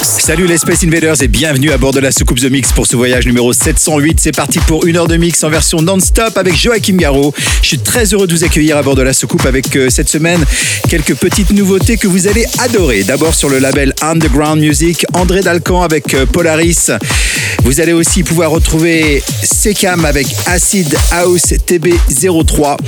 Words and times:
Salut 0.00 0.46
les 0.46 0.56
Space 0.56 0.82
Invaders 0.82 1.22
et 1.22 1.28
bienvenue 1.28 1.72
à 1.72 1.76
bord 1.76 1.92
de 1.92 2.00
la 2.00 2.10
soucoupe 2.10 2.40
The 2.40 2.50
Mix 2.50 2.72
pour 2.72 2.86
ce 2.86 2.96
voyage 2.96 3.26
numéro 3.26 3.52
708. 3.52 4.18
C'est 4.18 4.34
parti 4.34 4.58
pour 4.60 4.86
une 4.86 4.96
heure 4.96 5.08
de 5.08 5.18
mix 5.18 5.44
en 5.44 5.50
version 5.50 5.82
non-stop 5.82 6.38
avec 6.38 6.56
Joachim 6.56 6.96
Garraud. 6.96 7.34
Je 7.60 7.68
suis 7.68 7.78
très 7.78 8.14
heureux 8.14 8.26
de 8.26 8.32
vous 8.34 8.44
accueillir 8.44 8.78
à 8.78 8.82
bord 8.82 8.94
de 8.94 9.02
la 9.02 9.12
soucoupe 9.12 9.44
avec 9.44 9.76
euh, 9.76 9.90
cette 9.90 10.08
semaine 10.08 10.42
quelques 10.88 11.16
petites 11.16 11.50
nouveautés 11.50 11.98
que 11.98 12.08
vous 12.08 12.28
allez 12.28 12.46
adorer. 12.60 13.04
D'abord 13.04 13.34
sur 13.34 13.50
le 13.50 13.58
label 13.58 13.92
Underground 14.00 14.58
Music, 14.58 15.04
André 15.12 15.42
Dalcan 15.42 15.82
avec 15.82 16.14
euh, 16.14 16.24
Polaris. 16.24 16.90
Vous 17.64 17.80
allez 17.80 17.92
aussi 17.92 18.22
pouvoir 18.22 18.50
retrouver 18.50 19.22
Secam 19.42 20.06
avec 20.06 20.28
Acid 20.46 20.96
House 21.10 21.52
TB03. 21.68 22.78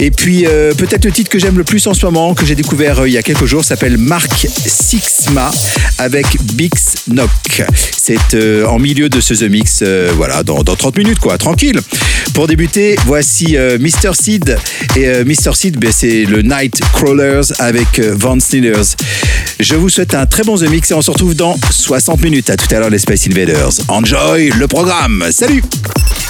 Et 0.00 0.10
puis 0.12 0.46
euh, 0.46 0.74
peut-être 0.74 1.04
le 1.04 1.12
titre 1.12 1.30
que 1.30 1.40
j'aime 1.40 1.58
le 1.58 1.64
plus 1.64 1.84
en 1.88 1.94
ce 1.94 2.06
moment, 2.06 2.34
que 2.34 2.46
j'ai 2.46 2.54
découvert 2.54 3.04
il 3.06 3.12
y 3.12 3.18
a 3.18 3.22
quelques 3.22 3.46
jours, 3.46 3.64
s'appelle 3.64 3.98
Mark 3.98 4.46
Sixma 4.66 5.50
avec 6.04 6.26
Bix 6.52 6.96
Knock. 7.08 7.30
C'est 7.96 8.34
euh, 8.34 8.66
en 8.66 8.78
milieu 8.78 9.08
de 9.08 9.20
ce 9.20 9.32
The 9.32 9.50
Mix, 9.50 9.80
euh, 9.82 10.12
voilà, 10.14 10.42
dans, 10.42 10.62
dans 10.62 10.76
30 10.76 10.98
minutes 10.98 11.18
quoi, 11.18 11.38
tranquille. 11.38 11.80
Pour 12.34 12.46
débuter, 12.46 12.96
voici 13.06 13.56
euh, 13.56 13.78
Mr. 13.78 14.12
Seed. 14.12 14.58
Et 14.96 15.06
euh, 15.06 15.24
Mr. 15.24 15.54
Seed, 15.54 15.78
ben, 15.78 15.90
c'est 15.90 16.24
le 16.24 16.42
Night 16.42 16.80
Crawlers 16.92 17.52
avec 17.58 17.98
euh, 17.98 18.14
Van 18.16 18.38
Sneeders. 18.38 18.96
Je 19.60 19.74
vous 19.76 19.88
souhaite 19.88 20.14
un 20.14 20.26
très 20.26 20.42
bon 20.42 20.56
The 20.58 20.68
Mix 20.68 20.90
et 20.90 20.94
on 20.94 21.02
se 21.02 21.10
retrouve 21.10 21.34
dans 21.34 21.56
60 21.70 22.20
minutes. 22.22 22.50
À 22.50 22.56
tout 22.56 22.72
à 22.74 22.80
l'heure 22.80 22.90
les 22.90 22.98
Space 22.98 23.26
Invaders. 23.26 23.70
Enjoy 23.88 24.50
le 24.50 24.66
programme. 24.68 25.24
Salut 25.30 25.62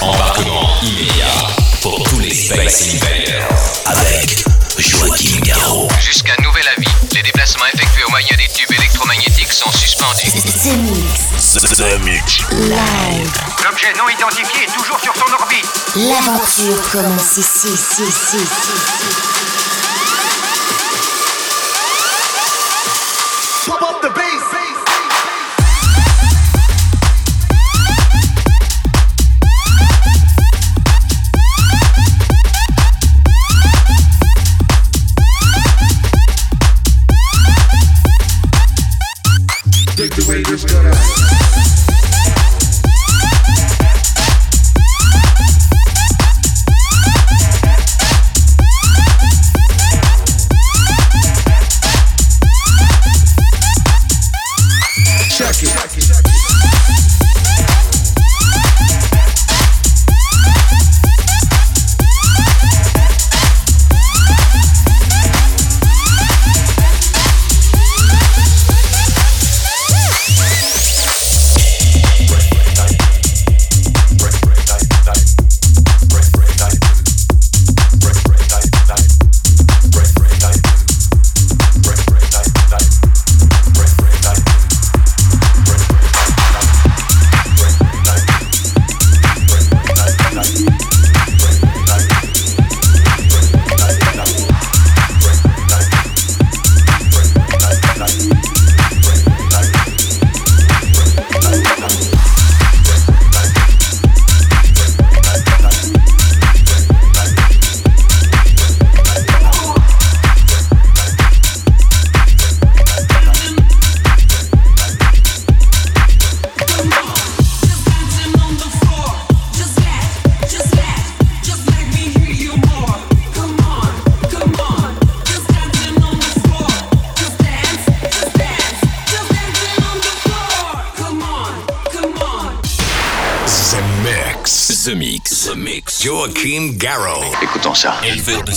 Embarquement 0.01 0.69
immédiat 0.83 1.49
pour 1.83 2.03
tous 2.05 2.21
les 2.21 2.33
Space 2.33 2.89
Invaders 2.95 3.73
avec 3.87 4.45
Joachim 4.79 5.41
Garraud. 5.43 5.89
Jusqu'à 6.01 6.35
nouvel 6.43 6.65
avis, 6.77 6.89
les 7.15 7.23
déplacements 7.23 7.67
effectués 7.73 8.03
au 8.05 8.11
moyen 8.11 8.37
des 8.37 8.49
tubes 8.49 8.73
électromagnétiques 8.73 9.53
sont 9.53 9.71
suspendus. 9.71 10.33
The 10.33 10.77
Mix. 10.79 11.53
The, 11.55 11.77
the 11.77 11.99
Mix. 12.05 12.41
Live. 12.51 13.31
L'objet 13.65 13.93
non 13.97 14.09
identifié 14.09 14.65
est 14.65 14.73
toujours 14.73 14.99
sur 14.99 15.15
son 15.15 15.33
orbite. 15.33 15.67
L'aventure 15.95 16.91
commence 16.91 17.37
ici, 17.37 17.69
ici, 17.69 18.03
ici, 18.03 18.37
ici. 18.37 19.44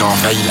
Étiez-vous 0.00 0.47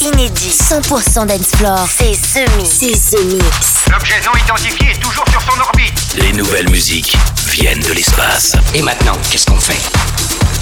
inédit, 0.00 0.50
100% 0.50 1.26
dance 1.26 1.56
floor. 1.56 1.86
C'est 1.88 2.12
The 2.12 2.48
Mix. 2.56 2.70
C'est 2.80 3.16
The 3.16 3.24
Mix. 3.24 3.88
L'objet 3.90 4.20
non 4.24 4.32
identifié 4.38 4.90
est 4.92 5.00
toujours 5.00 5.24
sur 5.30 5.40
son 5.42 5.60
orbite. 5.60 6.14
Les 6.16 6.32
nouvelles 6.32 6.70
musiques 6.70 7.16
viennent 7.46 7.80
de 7.80 7.92
l'espace. 7.92 8.56
Et 8.74 8.82
maintenant, 8.82 9.16
qu'est-ce 9.30 9.46
qu'on 9.46 9.60
fait? 9.60 9.80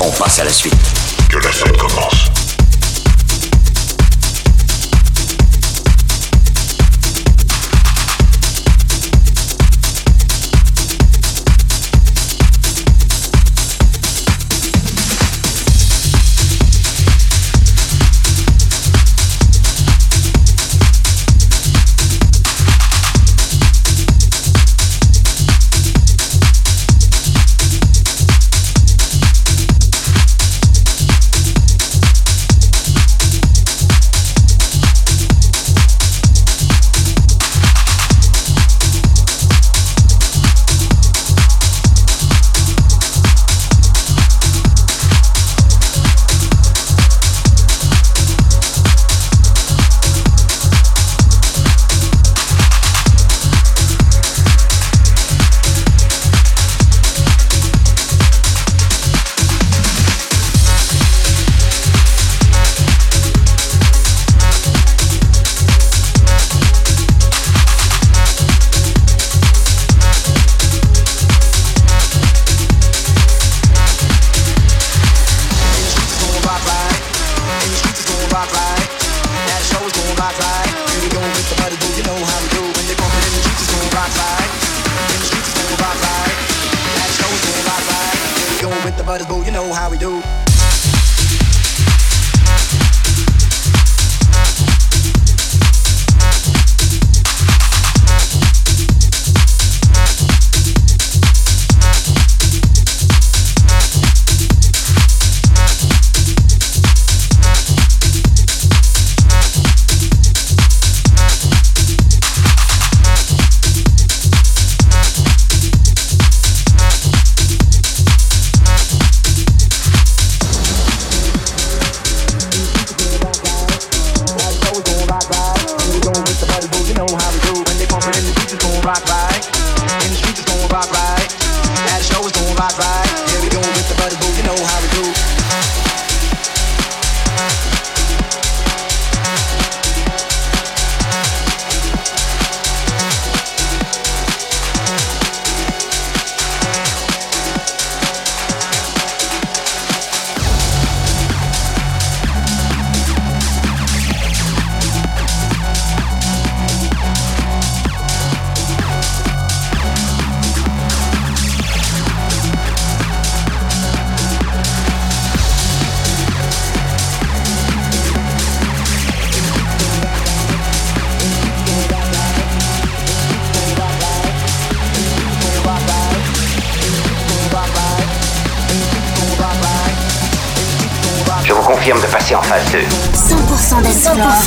On 0.01 0.11
passe 0.13 0.39
à 0.39 0.45
la 0.45 0.53
suite. 0.53 0.75
Que 1.29 1.39
la 1.39 1.51
fête 1.53 1.77
commence. 1.77 2.31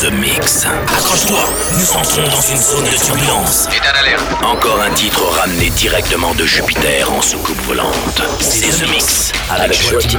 The 0.00 0.10
Mix. 0.12 0.64
Accroche-toi, 0.64 1.44
nous 1.74 1.92
entrons 1.92 2.22
dans 2.22 2.40
une 2.40 2.56
zone 2.56 2.84
de 2.84 3.04
turbulence. 3.04 3.68
État 3.70 3.92
d'alerte. 3.92 4.24
Encore 4.42 4.80
un 4.80 4.90
titre 4.94 5.22
ramené 5.38 5.68
directement 5.68 6.34
de 6.34 6.46
Jupiter 6.46 7.12
en 7.12 7.20
soucoupe 7.20 7.60
volante. 7.66 8.22
C'est 8.40 8.70
The 8.70 8.88
Mix 8.88 9.32
avec, 9.50 9.64
avec 9.64 9.90
Joachim 9.90 10.18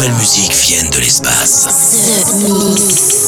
Nouvelles 0.00 0.18
musiques 0.18 0.54
viennent 0.54 0.90
de 0.90 0.98
l'espace. 0.98 3.19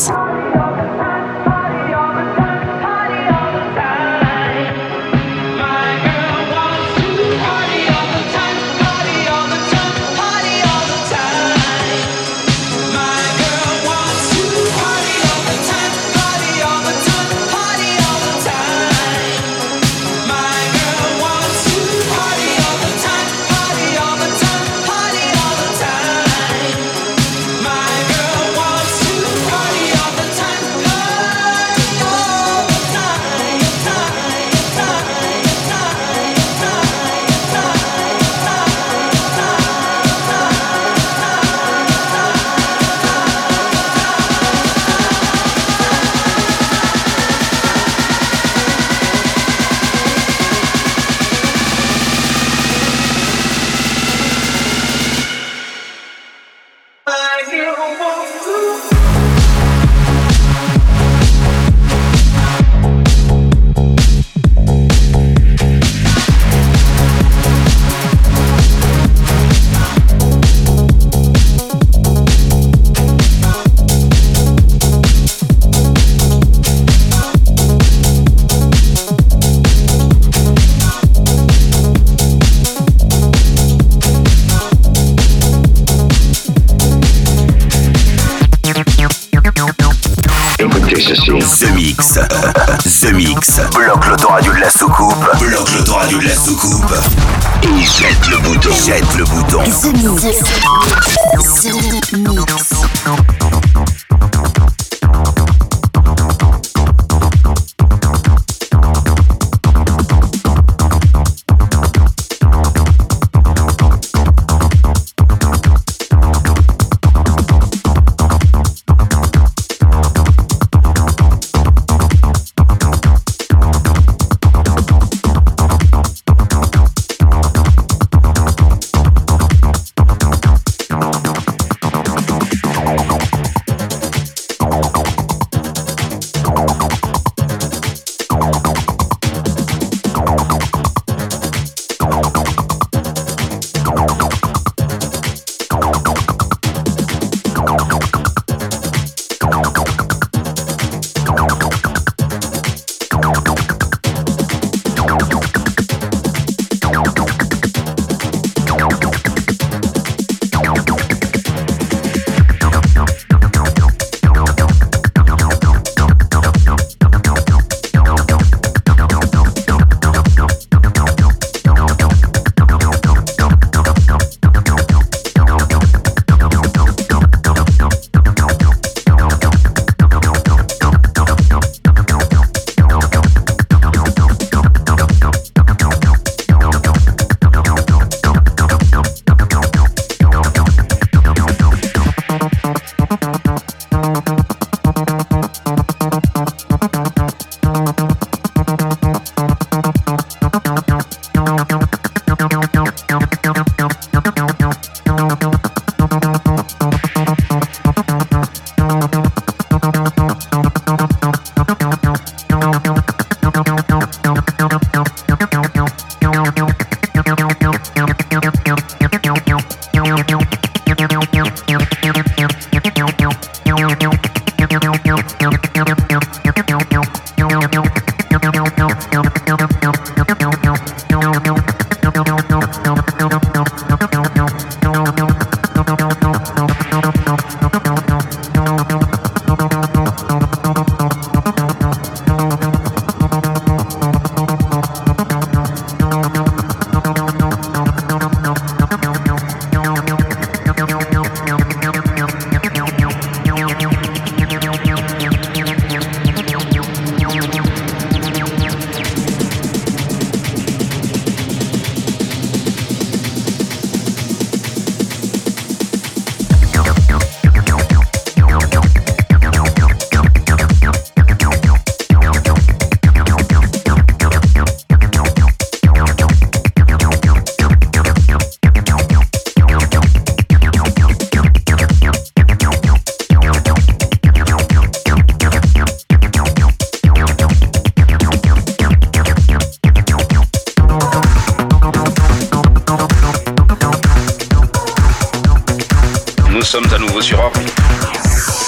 Sur 297.22 297.38
orbite. 297.38 297.72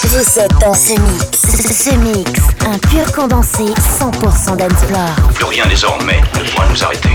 Vous 0.05 0.39
êtes 0.39 0.59
dans 0.61 0.75
ce 0.75 0.93
mix. 0.93 1.41
Ce 1.43 1.95
mix, 1.97 2.31
un 2.67 2.79
pur 2.79 3.13
condensé 3.13 3.65
100% 3.99 4.57
d'Ensplore. 4.57 5.33
Plus 5.35 5.45
rien 5.45 5.67
désormais 5.67 6.21
ne 6.35 6.51
pourra 6.51 6.67
nous 6.69 6.85
arrêter. 6.85 7.09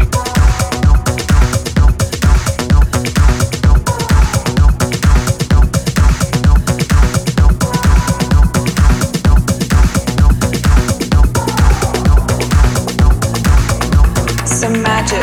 Some 14.46 14.82
magic, 14.82 15.18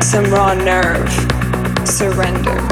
some 0.00 0.32
raw 0.32 0.54
nerve, 0.54 1.10
surrender. 1.84 2.71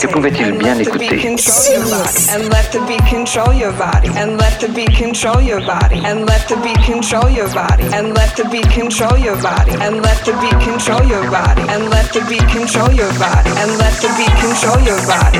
Que 0.00 0.06
pouvait-il 0.06 0.52
bien 0.52 0.78
écouter 0.78 1.08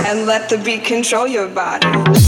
and 0.09 0.27
let 0.27 0.49
the 0.49 0.59
beat 0.59 0.85
control 0.85 1.29
your 1.29 1.49
body 1.49 2.28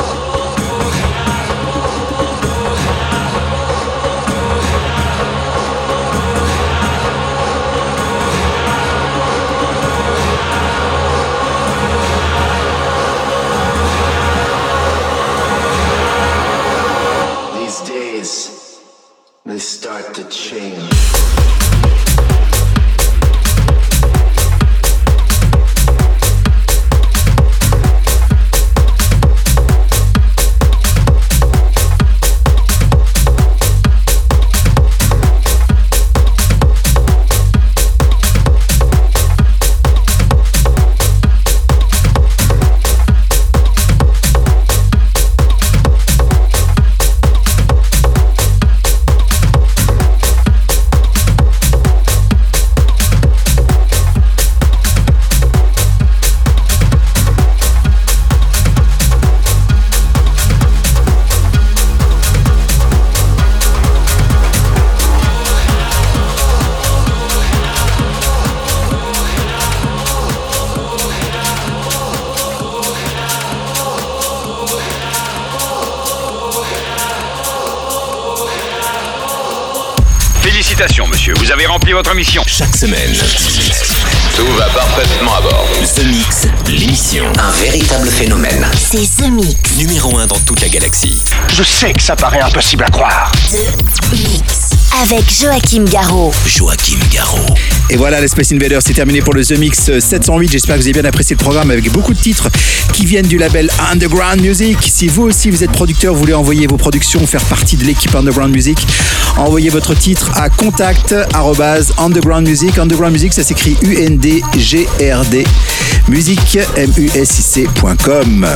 Je 91.61 91.65
sais 91.67 91.93
que 91.93 92.01
ça 92.01 92.15
paraît 92.15 92.41
impossible 92.41 92.83
à 92.85 92.89
croire. 92.89 93.31
The 93.51 94.13
Mix. 94.13 94.71
Avec 95.03 95.31
Joachim 95.31 95.85
Garraud. 95.85 96.33
Joachim 96.47 96.97
Garraud. 97.13 97.53
Et 97.93 97.97
voilà, 97.97 98.21
les 98.21 98.29
Space 98.29 98.53
Invaders, 98.53 98.81
c'est 98.81 98.93
terminé 98.93 99.21
pour 99.21 99.33
le 99.33 99.43
The 99.43 99.57
Mix 99.57 99.91
708. 99.99 100.49
J'espère 100.49 100.77
que 100.77 100.81
vous 100.81 100.87
avez 100.87 100.93
bien 100.93 101.03
apprécié 101.03 101.35
le 101.37 101.43
programme 101.43 101.71
avec 101.71 101.91
beaucoup 101.91 102.13
de 102.13 102.19
titres 102.19 102.47
qui 102.93 103.05
viennent 103.05 103.27
du 103.27 103.37
label 103.37 103.69
Underground 103.91 104.39
Music. 104.41 104.77
Si 104.81 105.09
vous 105.09 105.23
aussi 105.23 105.49
vous 105.49 105.61
êtes 105.61 105.73
producteur, 105.73 106.13
vous 106.13 106.21
voulez 106.21 106.33
envoyer 106.33 106.67
vos 106.67 106.77
productions, 106.77 107.27
faire 107.27 107.43
partie 107.43 107.75
de 107.75 107.83
l'équipe 107.83 108.15
Underground 108.15 108.53
Music, 108.53 108.77
envoyez 109.37 109.69
votre 109.69 109.93
titre 109.93 110.31
à 110.35 110.47
contact 110.49 111.13
underground. 111.97 112.47
Underground 112.77 113.11
Music, 113.11 113.33
ça 113.33 113.43
s'écrit. 113.43 113.75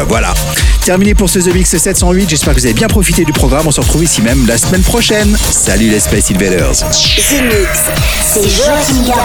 Voilà. 0.07 0.33
Terminé 0.85 1.13
pour 1.13 1.29
ce 1.29 1.39
The 1.39 1.53
Mix 1.53 1.75
708. 1.75 2.29
J'espère 2.29 2.53
que 2.53 2.59
vous 2.59 2.65
avez 2.67 2.75
bien 2.75 2.87
profité 2.87 3.25
du 3.25 3.33
programme. 3.33 3.67
On 3.67 3.71
se 3.71 3.81
retrouve 3.81 4.03
ici 4.03 4.21
même 4.21 4.45
la 4.47 4.57
semaine 4.57 4.83
prochaine. 4.83 5.35
Salut 5.51 5.89
les 5.89 5.99
Space 5.99 6.31
Invaders. 6.31 6.71
The 6.71 7.41
Mix. 7.43 7.79
C'est. 8.23 9.24